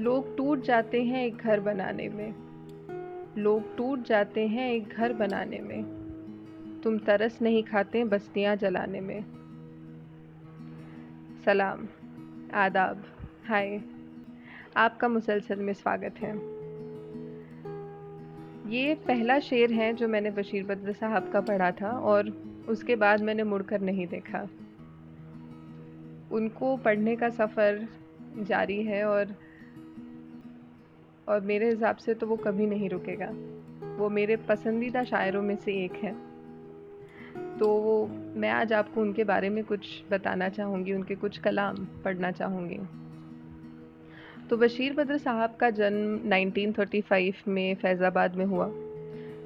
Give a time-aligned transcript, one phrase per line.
[0.00, 2.34] लोग टूट जाते हैं एक घर बनाने में।
[3.38, 5.84] लोग टूट जाते हैं एक घर बनाने में।
[6.84, 9.24] तुम तरस नहीं खाते बस्तियाँ जलाने में।
[11.44, 11.88] सलाम,
[12.54, 13.04] आदाब,
[13.48, 13.80] हाय।
[14.76, 16.36] आपका मुसलसल में स्वागत है।
[18.70, 22.28] ये पहला शेर है जो मैंने बशीर बद्र साहब का पढ़ा था और
[22.68, 24.48] उसके बाद मैंने मुड़कर नहीं देखा।
[26.32, 27.88] उनको पढ़ने का सफ़र
[28.38, 29.47] जारी है और
[31.28, 33.28] और मेरे हिसाब से तो वो कभी नहीं रुकेगा।
[33.96, 36.12] वो मेरे पसंदीदा शायरों में से एक है।
[37.58, 38.06] तो
[38.36, 42.78] मैं आज आपको उनके बारे में कुछ बताना चाहूँगी उनके कुछ कलाम पढ़ना चाहूँगी।
[44.50, 48.66] तो बशीर बद्र साहब का जन्म 1935 में फैज़ाबाद में हुआ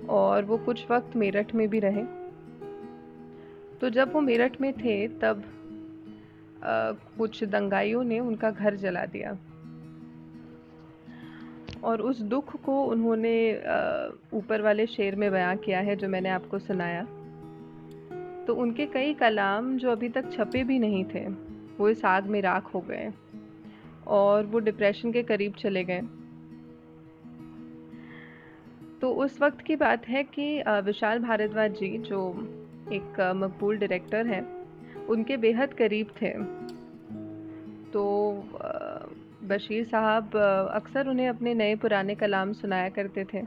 [0.08, 2.02] और वो कुछ वक्त मेरठ में भी रहे।
[3.80, 5.42] तो जब वो मेरठ में थे तब
[6.64, 9.32] आ, कुछ दंगाइयों ने उनका घर जला दिया।
[11.84, 13.34] और उस दुख को उन्होंने
[14.34, 17.02] ऊपर वाले शेर में बयां किया है जो मैंने आपको सुनाया।
[18.46, 21.26] तो उनके कई कलाम जो अभी तक छपे भी नहीं थे,
[21.78, 23.12] वो इस आग में राख हो गए
[24.06, 26.00] और वो डिप्रेशन के करीब चले गए।
[29.00, 32.18] तो उस वक्त की बात है कि विशाल भारद्वाज जी जो
[32.92, 34.42] एक मकबूल डायरेक्टर हैं,
[35.06, 36.30] उनके बेहद करीब थे।
[37.92, 38.02] तो
[39.42, 40.36] बशीर साहब
[40.74, 43.42] अक्सर उन्हें अपने नए पुराने कलाम सुनाया करते थे।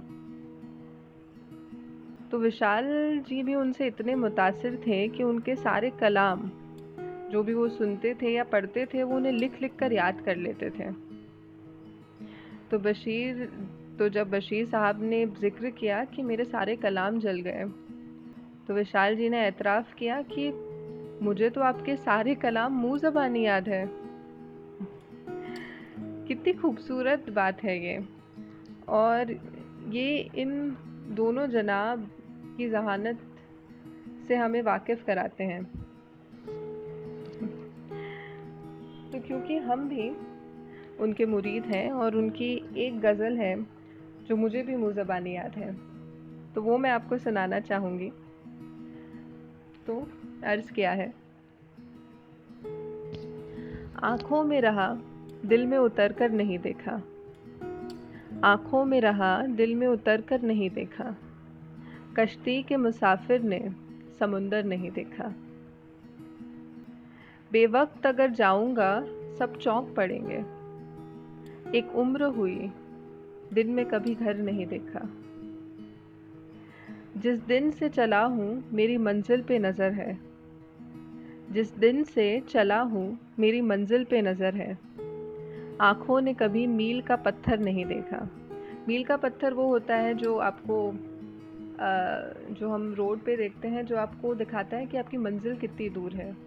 [2.31, 2.85] तो विशाल
[3.27, 6.49] जी भी उनसे इतने मुतासर थे कि उनके सारे कलाम,
[7.31, 10.35] जो भी वो सुनते थे या पढ़ते थे, वो उन्हें लिख लिख कर याद कर
[10.37, 10.91] लेते थे।
[12.71, 13.49] तो बशीर
[13.99, 17.65] तो जब बशीर साहब ने ज़िक्र किया कि मेरे सारे कलाम जल गए
[18.67, 20.51] तो विशाल जी ने एतराफ़ किया कि
[21.21, 23.85] मुझे तो आपके सारे कलाम मुँह ज़बानी याद है।
[26.27, 28.07] कितनी खूबसूरत बात है ये।
[28.87, 29.31] और
[29.89, 30.77] ये इन
[31.09, 32.11] दोनों जनाब
[32.57, 33.19] की जहानत
[34.27, 35.63] से हमें वाकिफ़ कराते हैं।
[39.11, 40.09] तो क्योंकि हम भी
[40.97, 43.65] उनके मुरीद हैं और उनकी एक गज़ल है,
[44.27, 45.73] जो मुझे भी मुँह ज़बानी याद है।
[46.53, 48.09] तो वो मैं आपको सुनाना चाहूँगी।
[49.87, 50.11] तो
[50.43, 51.13] अर्ज़ किया है।
[54.03, 54.97] आँखों में रहा
[55.45, 57.01] दिल में उतर कर नहीं देखा।
[58.43, 61.15] आँखों में रहा, दिल में उतर कर नहीं देखा।
[62.19, 63.69] कश्ती के मुसाफिर ने
[64.19, 65.33] समुंदर नहीं देखा।
[67.51, 69.05] बेवक्त अगर जाऊँगा,
[69.39, 70.43] सब चौंक पड़ेंगे।
[71.77, 72.71] एक उम्र हुई,
[73.53, 75.09] दिन में कभी घर नहीं देखा।
[77.17, 80.19] जिस दिन से चला हूँ, मेरी मंजिल पे नज़र है।
[81.51, 84.94] जिस दिन से चला हूँ, मेरी मंजिल पे नज़र है।
[85.81, 88.29] आँखों ने कभी मील का पत्थर नहीं देखा।
[88.87, 90.93] मील का पत्थर वो होता है जो आपको
[92.53, 96.13] जो हम रोड पे देखते हैं, जो आपको दिखाता है कि आपकी मंजिल कितनी दूर
[96.13, 96.37] है।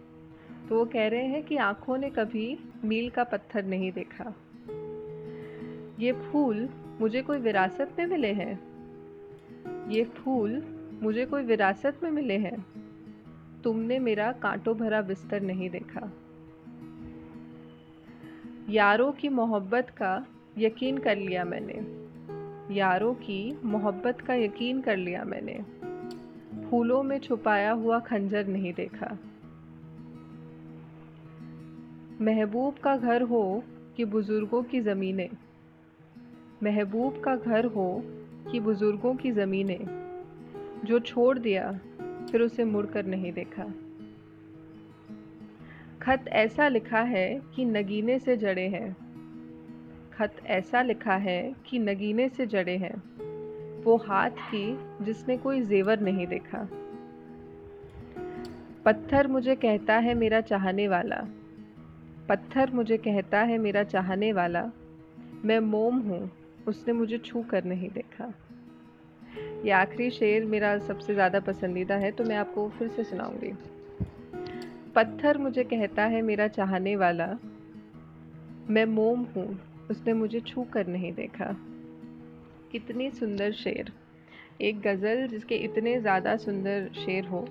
[0.69, 4.35] तो वो कह रहे हैं कि आँखों ने कभी मील का पत्थर नहीं देखा।
[6.01, 6.69] ये फूल
[7.01, 8.61] मुझे कोई विरासत में मिले हैं।
[9.91, 10.63] ये फूल
[11.03, 12.67] मुझे कोई विरासत में मिले हैं।
[13.65, 16.13] तुमने मेरा कांटों भरा बिस्तर नहीं देखा।
[18.71, 20.27] यारों की मोहब्बत का
[20.59, 21.75] यकीन कर लिया मैंने।
[22.75, 25.65] यारों की मोहब्बत का यकीन कर लिया मैंने।
[26.63, 29.19] फूलों में छुपाया हुआ खंजर नहीं देखा।
[32.21, 33.63] महबूब का घर हो
[33.97, 35.31] कि बुज़ुर्गों की ज़मीनें?
[36.63, 38.03] महबूब का घर हो
[38.53, 39.87] कि बुज़ुर्गों की ज़मीनें?
[40.85, 41.81] जो छोड़ दिया,
[42.31, 43.73] फिर उसे मुड़कर नहीं देखा।
[46.03, 48.97] खत ऐसा लिखा है कि नगीने से जड़े हैं।
[50.13, 52.95] खत ऐसा लिखा है कि नगीने से जड़े हैं।
[53.83, 56.69] वो हाथ की जिसने कोई जेवर नहीं देखा।
[58.85, 61.17] पत्थर मुझे कहता है मेरा चाहने वाला।
[62.29, 64.71] पत्थर मुझे कहता है मेरा चाहने वाला।
[65.45, 66.31] मैं मोम हूँ,
[66.69, 68.33] उसने मुझे छू कर नहीं देखा।
[69.65, 73.53] ये आखिरी शेर मेरा सबसे ज़्यादा पसंदीदा है तो मैं आपको फिर से सुनाऊँगी।
[74.95, 77.27] पत्थर मुझे कहता है मेरा चाहने वाला।
[78.71, 79.49] मैं मोम हूँ,
[79.91, 81.55] उसने मुझे छू कर नहीं देखा।
[82.73, 83.93] कितनी सुंदर शेर।
[84.61, 87.45] एक गज़ल जिसके इतने ज़्यादा सुंदर शेर हो,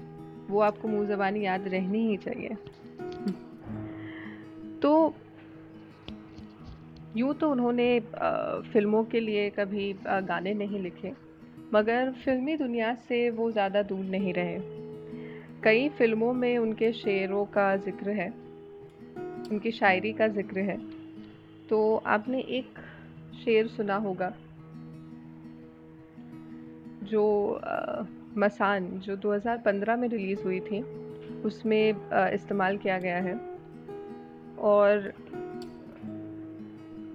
[0.50, 2.58] वो आपको मुँह ज़बानी याद रहनी ही चाहिए।
[4.82, 5.14] तो
[7.18, 8.00] यूँ तो उन्होंने
[8.74, 11.14] फ़िल्मों के लिए कभी गाने नहीं लिखे,
[11.74, 14.77] मगर फ़िल्मी दुनिया से वो ज़्यादा दूर नहीं रहे।
[15.64, 18.30] कई फ़िल्मों में उनके शेरों का ज़िक्र है
[19.52, 20.78] उनकी शायरी का ज़िक्र है।
[21.70, 22.80] तो आपने एक
[23.44, 24.34] शेर सुना होगा
[27.04, 27.24] जो
[27.54, 28.04] आ,
[28.38, 30.82] मसान जो 2015 में रिलीज़ हुई थी
[31.42, 31.90] उसमें
[32.34, 33.36] इस्तेमाल किया गया है।
[34.60, 35.12] और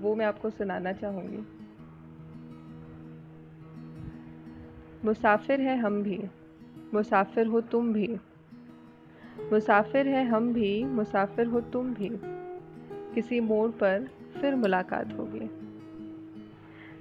[0.01, 1.45] वो मैं आपको सुनाना चाहूँगी।
[5.05, 6.21] मुसाफिर है हम भी
[6.95, 8.07] मुसाफिर हो तुम भी।
[9.51, 12.11] मुसाफिर हैं हम भी, मुसाफिर हो तुम भी।
[13.15, 14.09] किसी मोड़ पर
[14.41, 15.49] फिर मुलाकात होगी।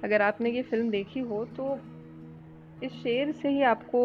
[0.04, 1.78] अगर आपने ये फ़िल्म देखी हो तो
[2.82, 4.02] इस शेर से ही आपको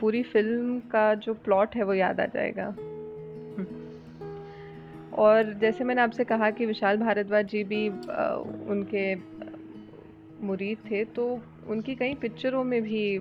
[0.00, 2.66] पूरी फ़िल्म का जो प्लॉट है वो याद आ जाएगा।
[5.16, 9.14] और जैसे मैंने आपसे कहा कि विशाल भारद्वाज जी भी उनके
[10.46, 11.26] मुरीद थे तो
[11.68, 13.18] उनकी कई पिक्चरों में भी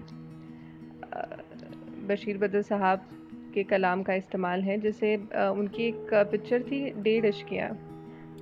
[2.07, 3.05] बशीर बदर साहब
[3.53, 7.69] के कलाम का इस्तेमाल है। जैसे उनकी एक पिक्चर थी, डेढ़ अशकिया,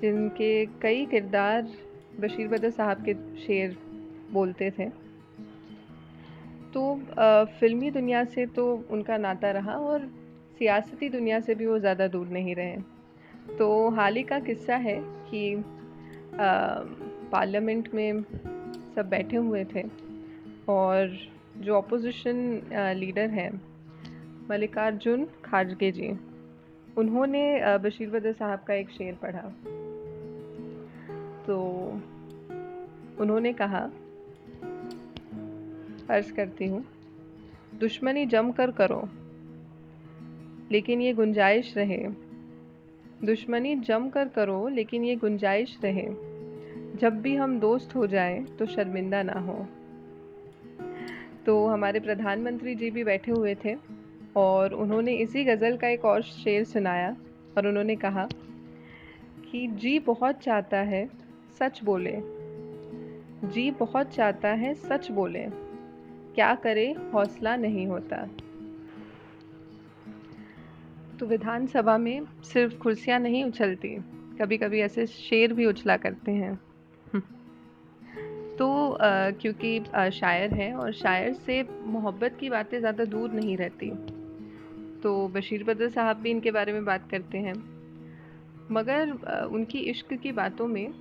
[0.02, 1.68] जिनके कई किरदार
[2.20, 3.78] बशीर बदर साहब के शेर
[4.32, 4.90] बोलते थे।
[6.74, 6.96] तो
[7.60, 10.10] फ़िल्मी दुनिया से तो उनका नाता रहा और
[10.60, 12.76] सियासती दुनिया से भी वो ज़्यादा दूर नहीं रहे।
[13.58, 14.96] तो हाल ही का किस्सा है
[15.30, 15.42] कि
[17.32, 18.22] पार्लियामेंट में
[18.96, 19.84] सब बैठे हुए थे
[20.70, 21.18] और
[21.58, 22.38] जो अपोजिशन
[22.98, 23.52] लीडर हैं
[24.52, 26.10] मल्लिकार्जुन खारगे जी।
[26.98, 29.48] उन्होंने बशीर बदर साहब का एक शेर पढ़ा।
[31.48, 31.58] तो
[33.20, 33.90] उन्होंने कहा,
[36.10, 36.86] अर्ज़ करती हूँ,
[37.80, 39.02] दुश्मनी जम कर करो
[40.72, 41.98] लेकिन ये गुंजाइश रहे।
[43.24, 46.06] दुश्मनी जम कर करो, लेकिन ये गुंजाइश रहे।
[46.98, 49.66] जब भी हम दोस्त हो जाएँ तो शर्मिंदा ना हो।
[51.46, 53.76] तो हमारे प्रधानमंत्री जी भी बैठे हुए थे।
[54.38, 57.16] और उन्होंने इसी गज़ल का एक और शेर सुनाया
[57.58, 58.28] और उन्होंने कहा
[59.52, 61.10] कि जी बहुत चाहता है,
[61.60, 62.16] सच बोले।
[63.48, 65.46] जी बहुत चाहता है, सच बोले।
[66.36, 68.26] क्या करे, हौसला नहीं होता।
[71.20, 73.96] तो विधानसभा में सिर्फ़ कुर्सियाँ नहीं उछलती
[74.42, 76.56] कभी कभी ऐसे शेर भी उछला करते हैं।
[78.58, 78.98] तो
[79.42, 79.80] क्योंकि
[80.12, 83.92] शायर हैं और शायर से मोहब्बत की बातें ज़्यादा दूर नहीं रहती।
[85.04, 87.54] तो बशीर बदर साहब भी इनके बारे में बात करते हैं।
[88.72, 89.12] मगर
[89.46, 90.92] उनकी इश्क की बातों में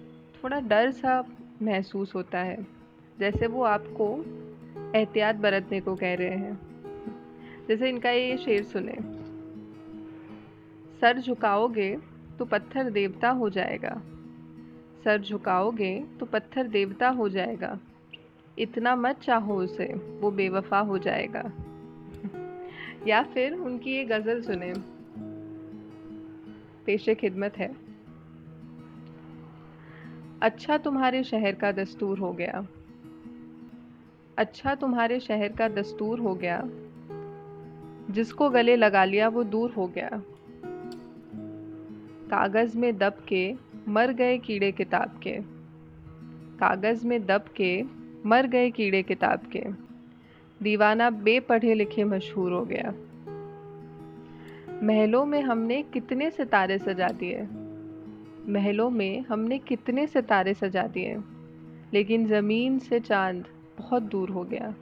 [0.45, 1.23] थोड़ा डर सा
[1.63, 2.67] महसूस होता है,
[3.19, 4.07] जैसे वो आपको
[4.97, 6.59] एहतियात बरतने को कह रहे हैं।
[7.69, 8.97] जैसे इनका ये शेर सुने,
[11.01, 11.97] सर झुकाओगे
[12.39, 14.01] तो पत्थर देवता हो जाएगा।
[15.05, 17.79] सर झुकाओगे तो पत्थर देवता हो जाएगा।
[18.59, 19.85] इतना मत चाहो उसे,
[20.21, 21.43] वो बेवफा हो जाएगा।
[23.07, 24.75] या फिर उनकी ये गज़ल सुने।
[26.87, 27.77] पेशे खिदमत है।
[30.43, 32.67] अच्छा तुम्हारे शहर का दस्तूर हो गया।
[34.39, 36.69] अच्छा तुम्हारे शहर का दस्तूर हो गया।
[38.11, 40.11] जिसको गले लगा लिया वो दूर हो गया।
[42.31, 43.55] कागज़ में दब के
[43.89, 45.39] मर गए कीड़े किताब के।
[46.59, 47.85] कागज़ में दब के
[48.27, 49.90] मर गए कीड़े किताब के।
[50.63, 52.95] दीवाना बेपढ़े लिखे मशहूर हो गया।
[54.83, 57.43] महलों में हमने कितने सितारे सजा दिए।
[58.53, 61.19] महलों में हमने कितने सितारे सजा दिए।
[61.93, 63.45] लेकिन ज़मीन से चाँद
[63.79, 64.75] बहुत दूर हो गया।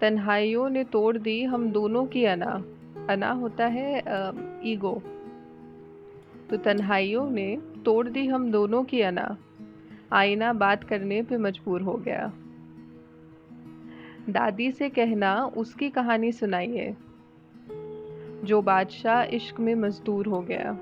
[0.00, 2.64] तन्हाइयों ने तोड़ दी हम दोनों की अना।
[3.10, 4.02] अना होता है
[4.64, 5.02] ईगो।
[6.50, 9.36] तो तन्हाइयों ने तोड़ दी हम दोनों की अना।
[10.12, 12.32] आईना बात करने पे मजबूर हो गया।
[14.30, 16.96] दादी से कहना, उसकी कहानी सुनाइए।
[18.44, 20.78] जो बादशाह इश्क में मजदूर हो गया।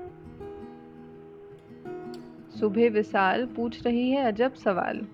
[2.59, 5.07] सुबह विशाल पूछ रही है अजब सवाल।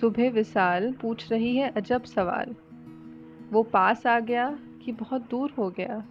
[0.00, 2.54] सुबह विशाल पूछ रही है अजब सवाल।
[3.52, 6.04] वो पास आ गया कि बहुत दूर हो गया।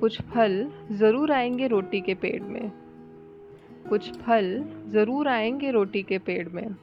[0.00, 2.72] कुछ फल ज़रूर आएँगे रोटी के पेड़ में।
[3.88, 6.76] कुछ फल ज़रूर आएँगे रोटी के पेड़ में।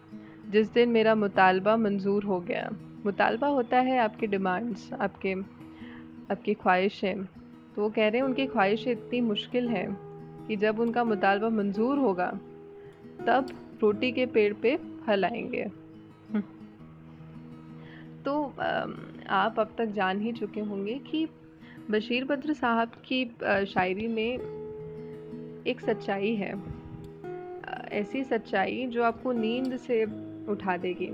[0.52, 2.70] जिस दिन मेरा मुतालबा मंजूर हो गया।
[3.06, 5.34] मुतालबा होता है आपके डिमांड्स आपके
[6.32, 7.24] आपकी ख्वाहिशें।
[7.76, 9.88] तो वो कह रहे हैं उनकी ख्वाहिशें इतनी मुश्किल हैं
[10.48, 12.30] कि जब उनका मुतालबा मंजूर होगा
[13.28, 13.48] तब
[13.82, 15.64] रोटी के पेड़ पे फल आएँगे।
[18.26, 18.44] तो
[19.30, 21.28] आप अब तक जान ही चुके होंगे कि
[21.92, 23.26] बशीर बद्र साहब की
[23.66, 24.40] शायरी में
[25.68, 26.54] एक सच्चाई है।
[27.92, 30.04] ऐसी सच्चाई जो आपको नींद से
[30.52, 31.10] उठा देगी।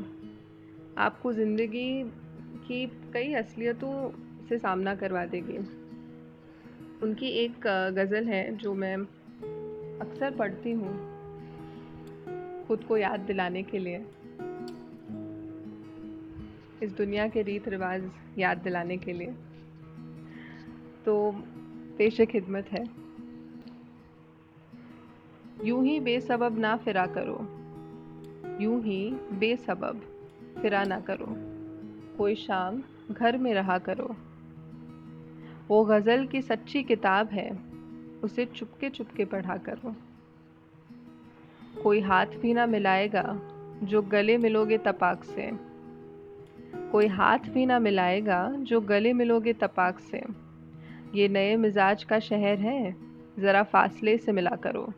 [0.97, 2.03] आपको ज़िंदगी
[2.67, 4.11] की कई असलियतों
[4.49, 5.57] से सामना करवा देगी।
[7.03, 8.95] उनकी एक गज़ल है जो मैं
[9.99, 10.93] अक्सर पढ़ती हूँ
[12.67, 13.97] खुद को याद दिलाने के लिए।
[16.83, 19.33] इस दुनिया के रीत रिवाज याद दिलाने के लिए।
[21.05, 21.31] तो
[21.97, 23.06] पेश खिदमत है।
[25.63, 27.37] यूँ ही बेसबब ना फिरा करो।
[28.63, 30.01] यूँ ही बेसबब
[30.61, 31.25] फिरा ना करो।
[32.17, 34.15] कोई शाम घर में रहा करो।
[35.67, 37.59] वो गज़ल की सच्ची किताब है,
[38.23, 39.95] उसे चुपके चुपके पढ़ा करो।
[41.83, 43.39] कोई हाथ भी ना मिलाएगा,
[43.83, 45.51] जो गले मिलोगे तपाक से।
[46.91, 50.23] कोई हाथ भी ना मिलाएगा, जो गले मिलोगे तपाक से।
[51.15, 52.95] ये नए मिजाज का शहर है,
[53.39, 54.93] ज़रा फासले से मिला करो।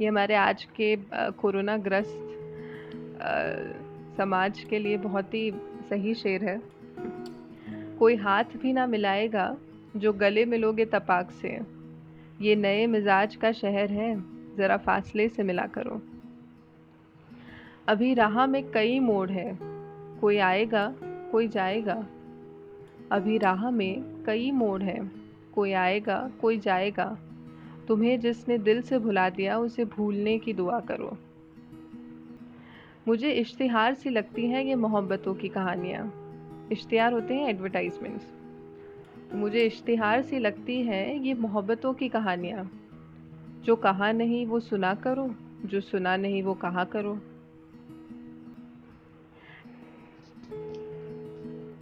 [0.00, 0.96] ये हमारे आज के
[1.32, 2.30] कोरोना ग्रस्त
[4.16, 5.50] समाज के लिए बहुत ही
[5.90, 6.60] सही शेर है।
[7.98, 9.56] कोई हाथ भी ना मिलाएगा
[9.96, 11.58] जो गले मिलोगे तपाक से।
[12.40, 14.14] ये नए मिजाज का शहर है,
[14.56, 16.00] ज़रा फासले से मिला करो।
[17.88, 19.58] अभी राह में कई मोड़ है,
[20.20, 20.94] कोई आएगा,
[21.32, 22.06] कोई जाएगा।
[23.12, 24.98] अभी राह में कई मोड़ है,
[25.54, 27.16] कोई आएगा, कोई जाएगा।
[27.88, 31.18] तुम्हें जिसने दिल से भुला दिया, उसे भूलने की दुआ करो।
[33.08, 36.20] मुझे इश्तिहार सी लगती हैं ये मोहब्बतों की कहानियाँ।
[36.72, 38.32] इश्तिहार होते हैं एडवर्टाइजमेंट्स
[39.30, 42.70] तो मुझे इश्तिहार सी लगती है ये मोहब्बतों की कहानियाँ।
[43.64, 47.18] जो कहा नहीं, वो सुना करो, जो सुना नहीं, वो कहा करो।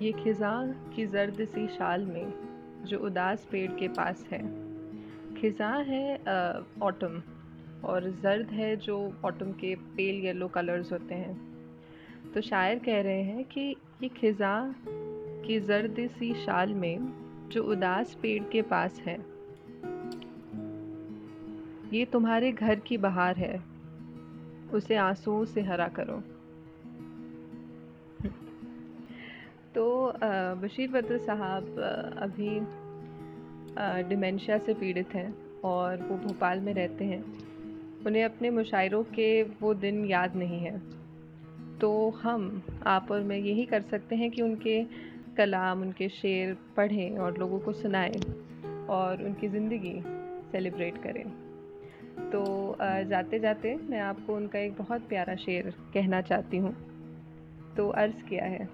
[0.05, 2.33] ये खिजा की जर्द सी शाल में,
[2.85, 4.72] जो उदास पेड़ के पास है।
[5.43, 6.17] खिजा है
[6.83, 7.23] ऑटम
[7.85, 13.23] और जर्द है जो ऑटम के पेल येलो कलर्स होते हैं। तो शायर कह रहे
[13.23, 13.61] हैं कि
[14.03, 14.53] ये खिजा
[15.47, 19.17] की जर्द सी शाल में जो उदास पेड़ के पास है,
[21.93, 23.63] ये तुम्हारे घर की बहार है।
[24.73, 26.21] उसे आंसुओं से हरा करो।
[29.75, 29.85] तो
[30.63, 31.79] बशीर बद्र साहब
[32.19, 32.61] अभी
[33.79, 37.23] डिमेंशिया से पीड़ित हैं और वो भोपाल में रहते हैं।
[38.07, 40.79] उन्हें अपने मुशायरों के वो दिन याद नहीं है।
[41.81, 44.83] तो हम, आप और मैं यही कर सकते हैं कि उनके
[45.37, 48.21] कलाम, उनके शेर पढ़ें और लोगों को सुनाएँ
[48.91, 49.95] और उनकी ज़िंदगी
[50.53, 51.25] सेलिब्रेट करें।
[52.31, 52.43] तो
[53.09, 56.75] जाते जाते मैं आपको उनका एक बहुत प्यारा शेर कहना चाहती हूँ।
[57.77, 58.69] तो अर्ज़ किया है,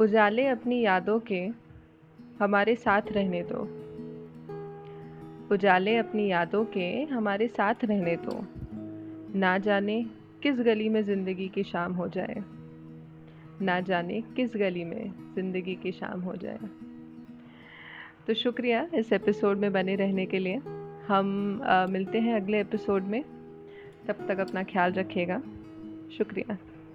[0.00, 1.46] उजाले अपनी यादों के
[2.40, 3.62] हमारे साथ रहने दो।
[5.54, 8.46] उजाले अपनी यादों के हमारे साथ रहने दो।
[9.38, 10.06] ना जाने
[10.42, 12.44] किस गली में ज़िंदगी की शाम हो जाए।
[13.62, 16.58] ना जाने किस गली में ज़िंदगी की शाम हो जाए।
[18.26, 20.56] तो शुक्रिया इस एपिसोड में बने रहने के लिए।
[21.08, 23.22] हम आ, मिलते हैं अगले एपिसोड में।
[24.08, 25.42] तब तक अपना ख्याल रखिएगा।
[26.18, 26.58] शुक्रिया।